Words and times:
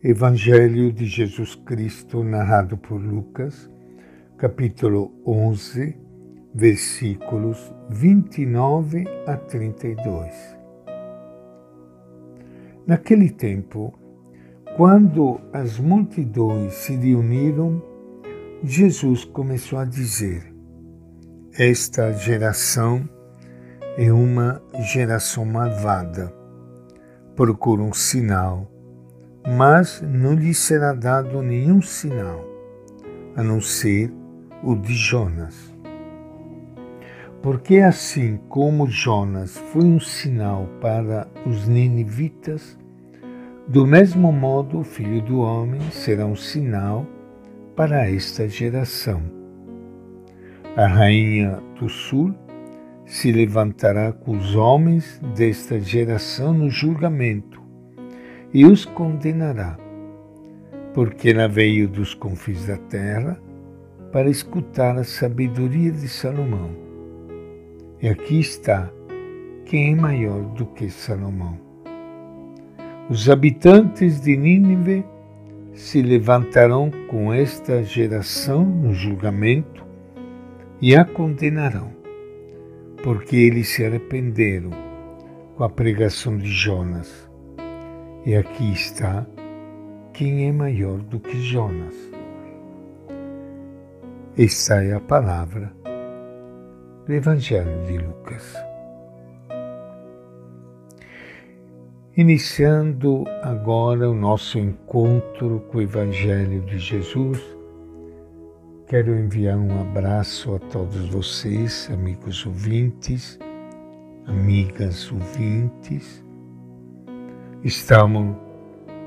Evangelho 0.00 0.92
de 0.92 1.06
Jesus 1.06 1.56
Cristo, 1.56 2.22
narrado 2.22 2.78
por 2.78 3.00
Lucas, 3.00 3.68
capítulo 4.36 5.10
11, 5.26 5.98
versículos 6.54 7.74
29 7.90 9.04
a 9.26 9.36
32. 9.36 10.56
Naquele 12.86 13.28
tempo, 13.28 13.92
quando 14.76 15.40
as 15.52 15.80
multidões 15.80 16.74
se 16.74 16.94
reuniram, 16.94 17.82
Jesus 18.62 19.24
começou 19.24 19.80
a 19.80 19.84
dizer: 19.84 20.54
Esta 21.52 22.12
geração 22.12 23.02
é 23.96 24.12
uma 24.12 24.62
geração 24.78 25.44
malvada. 25.44 26.32
Procura 27.34 27.82
um 27.82 27.92
sinal 27.92 28.77
mas 29.56 30.02
não 30.02 30.34
lhe 30.34 30.52
será 30.52 30.92
dado 30.92 31.40
nenhum 31.42 31.80
sinal, 31.80 32.44
a 33.34 33.42
não 33.42 33.62
ser 33.62 34.12
o 34.62 34.74
de 34.74 34.92
Jonas. 34.92 35.74
Porque 37.40 37.76
assim 37.76 38.38
como 38.48 38.86
Jonas 38.86 39.56
foi 39.72 39.84
um 39.84 39.98
sinal 39.98 40.68
para 40.82 41.26
os 41.46 41.66
ninivitas, 41.66 42.78
do 43.66 43.86
mesmo 43.86 44.30
modo 44.30 44.80
o 44.80 44.84
Filho 44.84 45.22
do 45.22 45.40
Homem 45.40 45.80
será 45.92 46.26
um 46.26 46.36
sinal 46.36 47.06
para 47.74 48.10
esta 48.10 48.46
geração. 48.46 49.22
A 50.76 50.86
rainha 50.86 51.58
do 51.78 51.88
sul 51.88 52.34
se 53.06 53.32
levantará 53.32 54.12
com 54.12 54.36
os 54.36 54.54
homens 54.54 55.18
desta 55.34 55.80
geração 55.80 56.52
no 56.52 56.68
julgamento 56.68 57.67
e 58.52 58.64
os 58.64 58.84
condenará, 58.84 59.78
porque 60.94 61.30
ela 61.30 61.48
veio 61.48 61.88
dos 61.88 62.14
confins 62.14 62.66
da 62.66 62.76
terra 62.76 63.38
para 64.10 64.30
escutar 64.30 64.96
a 64.96 65.04
sabedoria 65.04 65.92
de 65.92 66.08
Salomão. 66.08 66.70
E 68.00 68.08
aqui 68.08 68.40
está 68.40 68.90
quem 69.66 69.92
é 69.92 69.94
maior 69.94 70.40
do 70.54 70.64
que 70.66 70.88
Salomão. 70.88 71.58
Os 73.10 73.28
habitantes 73.28 74.20
de 74.20 74.36
Nínive 74.36 75.04
se 75.74 76.00
levantarão 76.00 76.90
com 77.08 77.32
esta 77.32 77.82
geração 77.82 78.64
no 78.64 78.94
julgamento 78.94 79.86
e 80.80 80.96
a 80.96 81.04
condenarão, 81.04 81.92
porque 83.02 83.36
eles 83.36 83.68
se 83.68 83.84
arrependeram 83.84 84.70
com 85.56 85.64
a 85.64 85.68
pregação 85.68 86.36
de 86.36 86.50
Jonas 86.50 87.27
e 88.28 88.36
aqui 88.36 88.74
está 88.74 89.26
quem 90.12 90.48
é 90.48 90.52
maior 90.52 90.98
do 90.98 91.18
que 91.18 91.40
Jonas. 91.40 91.94
Esta 94.36 94.84
é 94.84 94.92
a 94.92 95.00
palavra 95.00 95.72
do 97.06 97.10
Evangelho 97.14 97.86
de 97.86 97.96
Lucas. 97.96 98.54
Iniciando 102.18 103.24
agora 103.42 104.10
o 104.10 104.14
nosso 104.14 104.58
encontro 104.58 105.60
com 105.70 105.78
o 105.78 105.80
Evangelho 105.80 106.60
de 106.66 106.78
Jesus, 106.78 107.42
quero 108.88 109.18
enviar 109.18 109.56
um 109.56 109.80
abraço 109.80 110.54
a 110.54 110.58
todos 110.58 111.08
vocês, 111.08 111.88
amigos 111.90 112.44
ouvintes, 112.44 113.38
amigas 114.26 115.10
ouvintes 115.10 116.27
Estamos 117.64 118.36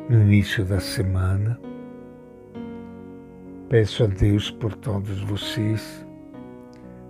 no 0.09 0.21
início 0.23 0.65
da 0.65 0.81
semana. 0.81 1.57
Peço 3.69 4.03
a 4.03 4.07
Deus 4.07 4.51
por 4.51 4.75
todos 4.75 5.21
vocês 5.21 6.05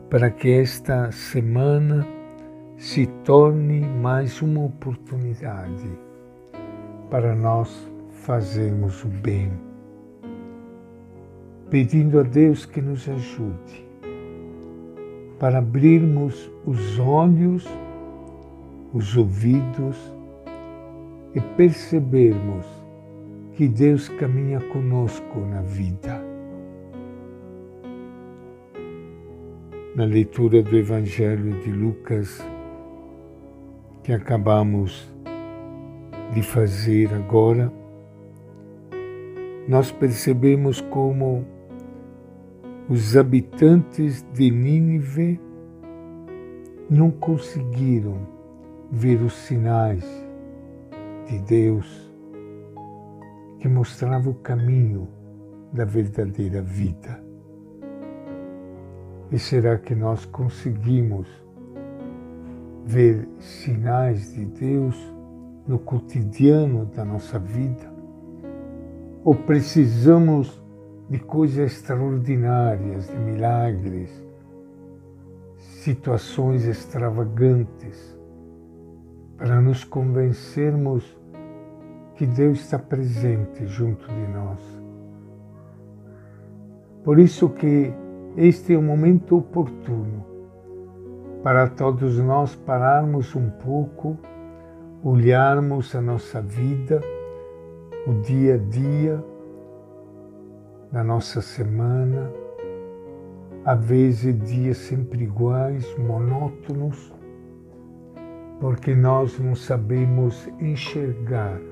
para 0.07 0.29
que 0.29 0.51
esta 0.51 1.11
semana 1.11 2.05
se 2.77 3.07
torne 3.23 3.81
mais 3.81 4.39
uma 4.43 4.65
oportunidade 4.65 5.89
para 7.09 7.35
nós 7.35 7.91
fazermos 8.11 9.03
o 9.03 9.07
bem, 9.07 9.51
pedindo 11.71 12.19
a 12.19 12.23
Deus 12.23 12.67
que 12.67 12.83
nos 12.83 13.09
ajude 13.09 13.89
para 15.39 15.57
abrirmos 15.57 16.51
os 16.67 16.99
olhos, 16.99 17.67
os 18.93 19.17
ouvidos, 19.17 19.97
e 21.33 21.39
percebermos 21.39 22.65
que 23.53 23.67
Deus 23.67 24.09
caminha 24.09 24.59
conosco 24.59 25.39
na 25.39 25.61
vida. 25.61 26.21
Na 29.95 30.05
leitura 30.05 30.63
do 30.63 30.75
Evangelho 30.75 31.59
de 31.59 31.71
Lucas, 31.71 32.43
que 34.03 34.13
acabamos 34.13 35.11
de 36.33 36.41
fazer 36.41 37.13
agora, 37.13 37.71
nós 39.67 39.91
percebemos 39.91 40.81
como 40.81 41.45
os 42.89 43.15
habitantes 43.15 44.25
de 44.33 44.49
Nínive 44.49 45.39
não 46.89 47.11
conseguiram 47.11 48.17
ver 48.91 49.21
os 49.21 49.33
sinais 49.33 50.30
de 51.31 51.39
Deus 51.39 52.13
que 53.59 53.69
mostrava 53.69 54.29
o 54.29 54.33
caminho 54.33 55.07
da 55.71 55.85
verdadeira 55.85 56.61
vida. 56.61 57.23
E 59.31 59.39
será 59.39 59.77
que 59.77 59.95
nós 59.95 60.25
conseguimos 60.25 61.25
ver 62.85 63.29
sinais 63.39 64.33
de 64.33 64.43
Deus 64.43 64.97
no 65.65 65.79
cotidiano 65.79 66.85
da 66.87 67.05
nossa 67.05 67.39
vida? 67.39 67.89
Ou 69.23 69.33
precisamos 69.33 70.61
de 71.09 71.17
coisas 71.19 71.71
extraordinárias, 71.71 73.07
de 73.07 73.17
milagres, 73.17 74.11
situações 75.57 76.65
extravagantes, 76.65 78.19
para 79.37 79.61
nos 79.61 79.85
convencermos 79.85 81.20
que 82.21 82.27
Deus 82.27 82.59
está 82.59 82.77
presente 82.77 83.65
junto 83.65 84.07
de 84.07 84.27
nós. 84.27 84.59
Por 87.03 87.17
isso 87.17 87.49
que 87.49 87.91
este 88.37 88.75
é 88.75 88.77
o 88.77 88.81
momento 88.83 89.39
oportuno 89.39 90.23
para 91.41 91.67
todos 91.67 92.19
nós 92.19 92.53
pararmos 92.53 93.35
um 93.35 93.49
pouco, 93.49 94.19
olharmos 95.03 95.95
a 95.95 96.01
nossa 96.01 96.39
vida, 96.43 97.01
o 98.05 98.13
dia 98.21 98.53
a 98.53 98.57
dia 98.69 99.25
da 100.91 101.03
nossa 101.03 101.41
semana, 101.41 102.31
às 103.65 103.83
vezes 103.83 104.39
dias 104.41 104.77
sempre 104.77 105.23
iguais, 105.23 105.91
monótonos, 105.97 107.11
porque 108.59 108.93
nós 108.93 109.39
não 109.39 109.55
sabemos 109.55 110.47
enxergar 110.59 111.70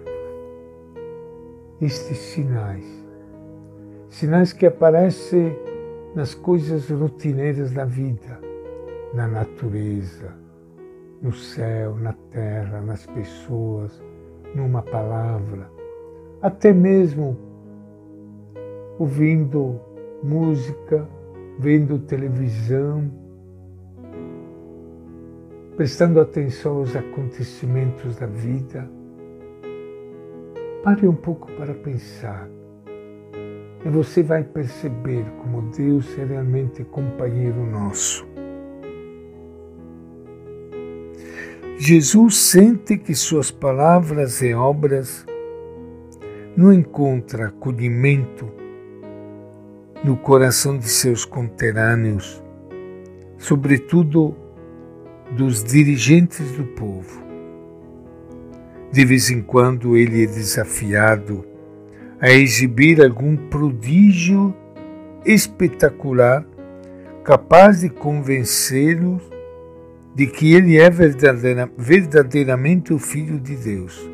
estes 1.81 2.17
sinais. 2.17 2.85
Sinais 4.09 4.51
que 4.51 4.65
aparecem 4.65 5.55
nas 6.15 6.33
coisas 6.33 6.89
rotineiras 6.89 7.71
da 7.71 7.85
vida, 7.85 8.39
na 9.13 9.27
natureza, 9.27 10.33
no 11.21 11.31
céu, 11.31 11.95
na 11.95 12.13
terra, 12.31 12.81
nas 12.81 13.05
pessoas, 13.05 14.01
numa 14.55 14.81
palavra, 14.81 15.69
até 16.41 16.73
mesmo 16.73 17.37
ouvindo 18.97 19.79
música, 20.23 21.07
vendo 21.59 21.99
televisão, 21.99 23.09
prestando 25.77 26.19
atenção 26.19 26.77
aos 26.77 26.95
acontecimentos 26.95 28.17
da 28.17 28.25
vida 28.25 28.89
Pare 30.83 31.05
um 31.05 31.15
pouco 31.15 31.51
para 31.53 31.73
pensar 31.73 32.49
e 33.85 33.89
você 33.89 34.23
vai 34.23 34.43
perceber 34.43 35.25
como 35.41 35.61
Deus 35.71 36.17
é 36.17 36.23
realmente 36.23 36.83
companheiro 36.85 37.65
nosso. 37.65 38.27
Jesus 41.77 42.37
sente 42.37 42.97
que 42.97 43.15
suas 43.15 43.51
palavras 43.51 44.41
e 44.41 44.53
obras 44.53 45.25
não 46.55 46.73
encontram 46.73 47.45
acolhimento 47.45 48.49
no 50.03 50.17
coração 50.17 50.77
de 50.77 50.89
seus 50.89 51.25
conterrâneos, 51.25 52.43
sobretudo 53.37 54.35
dos 55.31 55.63
dirigentes 55.63 56.51
do 56.53 56.63
povo. 56.65 57.28
De 58.91 59.05
vez 59.05 59.29
em 59.29 59.41
quando 59.41 59.95
ele 59.95 60.23
é 60.23 60.25
desafiado 60.25 61.45
a 62.19 62.31
exibir 62.31 63.01
algum 63.01 63.35
prodígio 63.35 64.53
espetacular 65.25 66.45
capaz 67.23 67.81
de 67.81 67.89
convencê-los 67.89 69.21
de 70.15 70.27
que 70.27 70.53
ele 70.53 70.77
é 70.77 70.89
verdadeira, 70.89 71.69
verdadeiramente 71.77 72.93
o 72.93 72.99
Filho 72.99 73.39
de 73.39 73.55
Deus. 73.55 74.09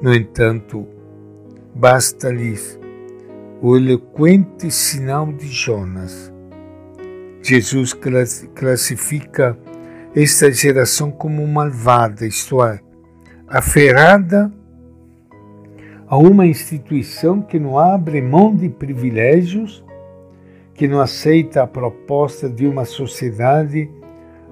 No 0.00 0.14
entanto, 0.14 0.86
basta-lhes 1.74 2.80
o 3.60 3.76
eloquente 3.76 4.70
sinal 4.70 5.30
de 5.30 5.46
Jonas. 5.46 6.32
Jesus 7.42 7.94
classifica 8.54 9.58
esta 10.16 10.50
geração 10.50 11.10
como 11.10 11.46
malvada, 11.46 12.26
isto 12.26 12.64
é, 12.64 12.80
aferrada 13.50 14.52
a 16.06 16.16
uma 16.16 16.46
instituição 16.46 17.42
que 17.42 17.58
não 17.58 17.76
abre 17.76 18.22
mão 18.22 18.54
de 18.54 18.68
privilégios, 18.68 19.84
que 20.72 20.86
não 20.86 21.00
aceita 21.00 21.62
a 21.62 21.66
proposta 21.66 22.48
de 22.48 22.66
uma 22.66 22.84
sociedade 22.84 23.90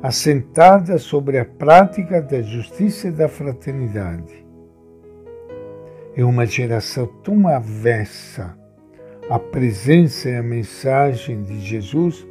assentada 0.02 0.98
sobre 0.98 1.38
a 1.38 1.44
prática 1.44 2.20
da 2.20 2.42
justiça 2.42 3.08
e 3.08 3.12
da 3.12 3.28
fraternidade. 3.28 4.44
É 6.16 6.24
uma 6.24 6.44
geração 6.44 7.06
tão 7.22 7.46
avessa 7.46 8.58
à 9.30 9.38
presença 9.38 10.28
e 10.28 10.36
à 10.36 10.42
mensagem 10.42 11.42
de 11.42 11.60
Jesus 11.60 12.26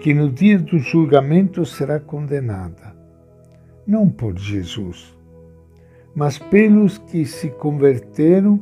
que 0.00 0.12
no 0.12 0.30
dia 0.30 0.58
do 0.58 0.78
julgamento 0.78 1.64
será 1.64 2.00
condenada, 2.00 2.92
não 3.86 4.08
por 4.08 4.36
Jesus, 4.36 5.16
mas 6.14 6.38
pelos 6.38 6.98
que 6.98 7.24
se 7.24 7.48
converteram 7.48 8.60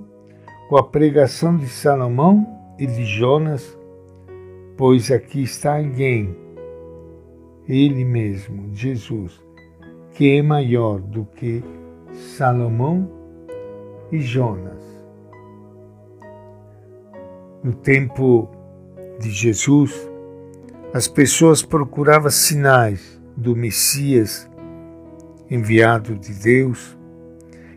com 0.68 0.76
a 0.76 0.84
pregação 0.84 1.56
de 1.56 1.68
Salomão 1.68 2.46
e 2.78 2.86
de 2.86 3.04
Jonas, 3.04 3.76
pois 4.76 5.10
aqui 5.10 5.42
está 5.42 5.76
alguém, 5.76 6.36
ele 7.68 8.04
mesmo, 8.04 8.72
Jesus, 8.72 9.40
que 10.12 10.36
é 10.36 10.42
maior 10.42 11.00
do 11.00 11.24
que 11.24 11.62
Salomão 12.12 13.10
e 14.12 14.20
Jonas. 14.20 14.80
No 17.62 17.74
tempo 17.74 18.48
de 19.18 19.30
Jesus, 19.30 20.08
as 20.94 21.06
pessoas 21.06 21.62
procuravam 21.62 22.30
sinais 22.30 23.20
do 23.36 23.54
Messias 23.54 24.48
enviado 25.50 26.14
de 26.14 26.32
Deus 26.32 26.96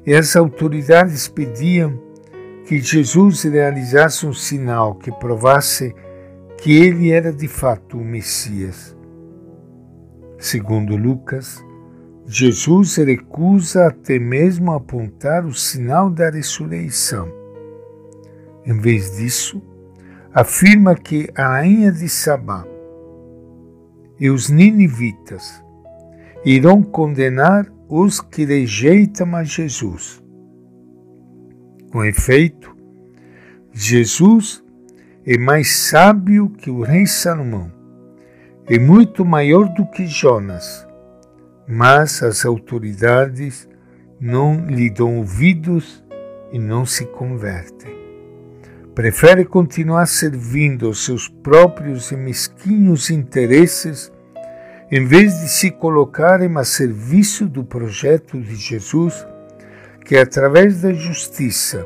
e 0.05 0.13
as 0.13 0.35
autoridades 0.35 1.27
pediam 1.27 2.01
que 2.65 2.79
Jesus 2.79 3.43
realizasse 3.43 4.25
um 4.25 4.33
sinal 4.33 4.95
que 4.95 5.11
provasse 5.11 5.93
que 6.57 6.71
ele 6.71 7.11
era 7.11 7.31
de 7.31 7.47
fato 7.47 7.97
o 7.97 8.03
Messias. 8.03 8.95
Segundo 10.37 10.95
Lucas, 10.95 11.63
Jesus 12.25 12.95
recusa 12.97 13.87
até 13.87 14.17
mesmo 14.17 14.71
apontar 14.71 15.45
o 15.45 15.53
sinal 15.53 16.09
da 16.09 16.29
ressurreição. 16.29 17.29
Em 18.65 18.77
vez 18.79 19.17
disso, 19.17 19.61
afirma 20.33 20.95
que 20.95 21.29
a 21.35 21.47
rainha 21.47 21.91
de 21.91 22.07
Sabá 22.07 22.65
e 24.19 24.29
os 24.29 24.49
ninivitas 24.49 25.61
irão 26.45 26.81
condenar 26.81 27.69
os 27.95 28.19
que 28.19 28.43
rejeitam 28.43 29.35
a 29.35 29.43
Jesus. 29.43 30.19
Com 31.91 32.03
efeito, 32.03 32.75
Jesus 33.71 34.63
é 35.23 35.37
mais 35.37 35.75
sábio 35.75 36.49
que 36.49 36.71
o 36.71 36.81
rei 36.81 37.05
Salomão, 37.05 37.71
é 38.65 38.79
muito 38.79 39.23
maior 39.23 39.71
do 39.75 39.85
que 39.85 40.07
Jonas, 40.07 40.87
mas 41.67 42.23
as 42.23 42.43
autoridades 42.47 43.69
não 44.19 44.65
lhe 44.65 44.89
dão 44.89 45.17
ouvidos 45.17 46.03
e 46.51 46.57
não 46.57 46.87
se 46.87 47.05
convertem. 47.05 47.93
Prefere 48.95 49.45
continuar 49.45 50.07
servindo 50.07 50.87
aos 50.87 51.05
seus 51.05 51.27
próprios 51.27 52.11
e 52.11 52.17
mesquinhos 52.17 53.11
interesses 53.11 54.11
em 54.95 55.07
vez 55.07 55.39
de 55.39 55.49
se 55.49 55.71
colocarem 55.71 56.55
a 56.55 56.63
serviço 56.63 57.47
do 57.47 57.63
projeto 57.63 58.39
de 58.39 58.55
Jesus, 58.55 59.25
que 60.05 60.15
através 60.15 60.83
da 60.83 60.93
justiça 60.93 61.83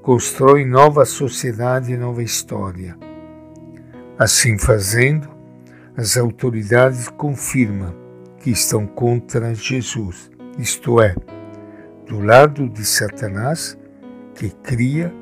constrói 0.00 0.64
nova 0.64 1.04
sociedade 1.04 1.92
e 1.92 1.96
nova 1.98 2.22
história. 2.22 2.96
Assim 4.18 4.56
fazendo, 4.56 5.28
as 5.94 6.16
autoridades 6.16 7.10
confirmam 7.10 7.94
que 8.38 8.48
estão 8.48 8.86
contra 8.86 9.54
Jesus, 9.54 10.30
isto 10.58 11.02
é, 11.02 11.14
do 12.06 12.18
lado 12.18 12.66
de 12.66 12.82
Satanás, 12.82 13.76
que 14.34 14.48
cria 14.48 15.12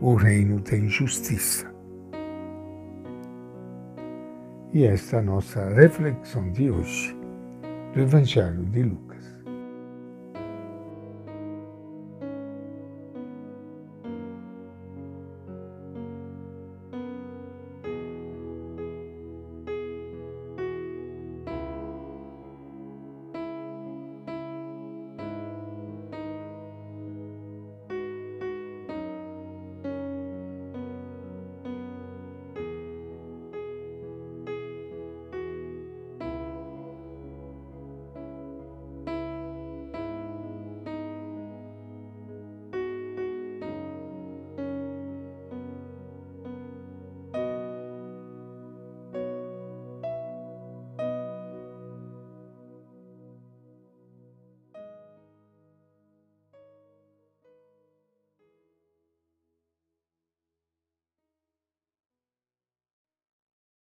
o 0.00 0.14
reino 0.14 0.58
da 0.60 0.78
injustiça. 0.78 1.69
E 4.72 4.84
esta 4.84 5.16
é 5.16 5.20
nossa 5.20 5.68
reflexão 5.70 6.48
de 6.52 6.70
hoje 6.70 7.16
do 7.92 8.02
Evangelho 8.02 8.64
de 8.66 8.84
Lucas. 8.84 9.09